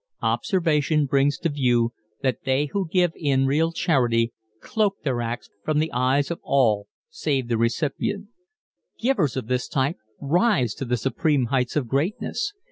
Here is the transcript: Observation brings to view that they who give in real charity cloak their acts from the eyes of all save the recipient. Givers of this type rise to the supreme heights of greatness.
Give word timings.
Observation 0.23 1.05
brings 1.05 1.37
to 1.37 1.47
view 1.47 1.93
that 2.23 2.39
they 2.43 2.65
who 2.65 2.87
give 2.87 3.11
in 3.15 3.45
real 3.45 3.71
charity 3.71 4.33
cloak 4.59 4.95
their 5.03 5.21
acts 5.21 5.51
from 5.63 5.77
the 5.77 5.91
eyes 5.91 6.31
of 6.31 6.39
all 6.41 6.87
save 7.11 7.49
the 7.49 7.57
recipient. 7.59 8.27
Givers 8.97 9.37
of 9.37 9.45
this 9.45 9.67
type 9.67 9.97
rise 10.19 10.73
to 10.73 10.85
the 10.85 10.97
supreme 10.97 11.45
heights 11.53 11.75
of 11.75 11.87
greatness. 11.87 12.51